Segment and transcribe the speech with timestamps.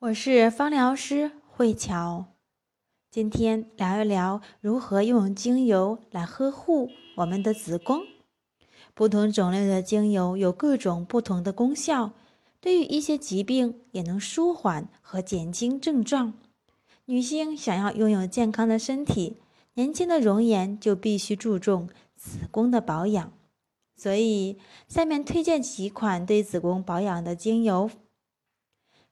[0.00, 2.26] 我是芳疗师慧乔，
[3.10, 8.02] 今天聊一聊如何用精油来呵护我们的子宫。
[8.92, 12.12] 不同种类的精油有各种不同的功效，
[12.60, 16.34] 对于一些疾病也能舒缓和减轻症状。
[17.06, 19.38] 女性想要拥有健康的身体、
[19.74, 23.32] 年轻的容颜，就必须注重子宫的保养。
[23.96, 27.90] 所以，下面推荐几款对子宫保养的精油。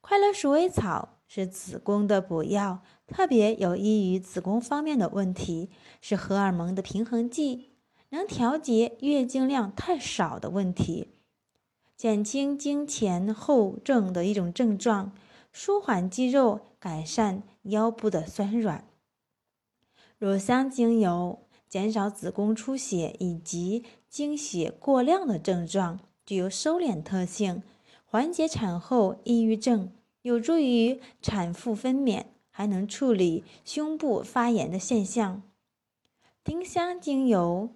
[0.07, 5.71] 快乐鼠尾草是子宫的补药，特别有益于子宫方面的问题，
[6.03, 7.71] 是荷尔蒙的平衡剂，
[8.11, 11.09] 能调节月经量太少的问题，
[11.97, 15.13] 减轻经前后症的一种症状，
[15.51, 18.87] 舒缓肌肉，改善腰部的酸软。
[20.19, 27.63] 乳香精油减少子宫出血以及经血过量的症状，具有收敛特性。
[28.15, 29.91] 缓解产后抑郁症，
[30.23, 35.43] 有助于产妇分娩，还能处理胸部发炎的现象。
[36.45, 37.71] 丁香精油，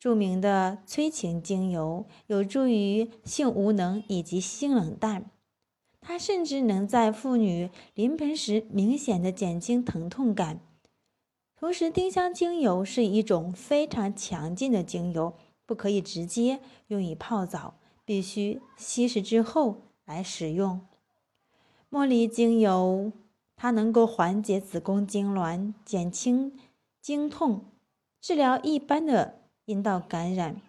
[0.00, 5.30] 著名的催情精油，有助于性无能以及性冷淡。
[6.00, 10.58] 它甚至能在妇女临盆时明显的减轻疼痛感。
[11.54, 16.58] 同时，丁香精油是一种非常强劲的精油，不可以直接
[16.88, 17.74] 用于泡澡。
[18.04, 20.80] 必须稀释之后来使用。
[21.90, 23.12] 茉莉精油，
[23.56, 26.58] 它能够缓解子宫痉挛，减轻
[27.00, 27.64] 经痛，
[28.20, 30.60] 治疗一般的阴道感染，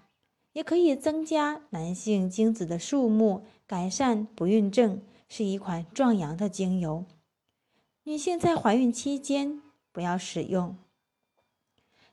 [0.54, 7.06] 也可以增加男性精子的数目，改善不孕症，是一款壮阳的精油。
[8.04, 9.62] 女性在怀孕期间
[9.92, 10.78] 不要使用。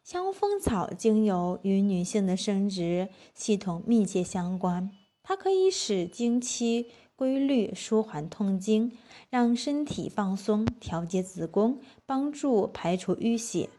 [0.02, 4.90] 香蜂草精油与女性的生殖系统密切相关。
[5.22, 8.92] 它可以使经期规律，舒缓痛经，
[9.30, 13.70] 让身体放松，调节子宫，帮助排除淤血，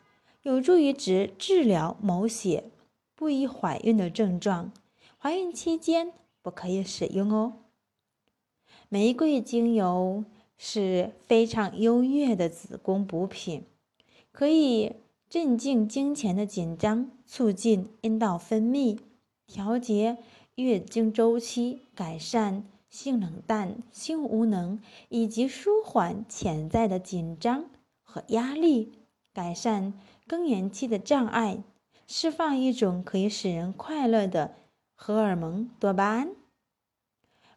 [0.43, 2.63] 有助于治治疗某些
[3.15, 4.71] 不宜怀孕的症状。
[5.17, 7.53] 怀孕期间不可以使用哦。
[8.87, 10.23] 玫瑰精油
[10.57, 13.63] 是非常优越的子宫补品，
[14.31, 14.93] 可以
[15.29, 18.99] 镇静经前的紧张，促进阴道分泌，
[19.45, 20.17] 调节。
[20.55, 27.65] 月经周期改善性冷淡、性无能，以及舒缓潜在的紧张
[28.03, 28.93] 和压力，
[29.33, 29.93] 改善
[30.27, 31.63] 更年期的障碍，
[32.05, 34.53] 释放一种可以使人快乐的
[34.93, 36.29] 荷尔蒙多巴胺。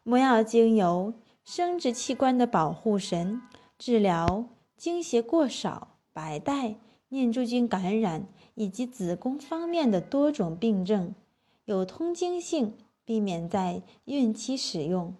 [0.01, 1.13] 魔药精油，
[1.43, 3.39] 生殖器官的保护神，
[3.77, 6.77] 治疗经血过少、白带、
[7.09, 11.13] 念珠菌感染以及子宫方面的多种病症，
[11.65, 12.73] 有通经性。
[13.07, 15.15] 避免在孕期使用。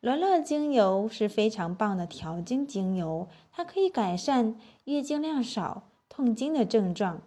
[0.00, 7.22] 罗勒精油是非常棒的调经精油，它可以改善月经量少、痛经的症状，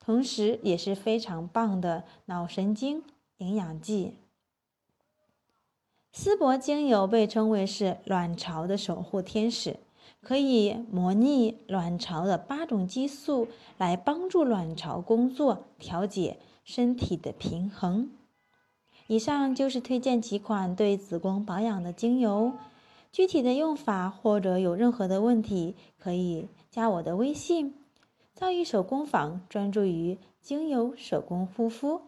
[0.00, 3.04] 同时也是非常棒的脑神经
[3.36, 4.16] 营养剂。
[6.12, 9.78] 丝柏精油被称为是卵巢的守护天使，
[10.20, 13.46] 可以模拟卵巢的八种激素，
[13.78, 18.10] 来帮助卵巢工作，调节身体的平衡。
[19.10, 22.52] 以上就是推荐几款对子宫保养的精油，
[23.10, 27.74] 具体的用法或者有任何的问题，可以加我的微信。
[28.34, 32.02] 造诣手工坊专注于精油手工护肤。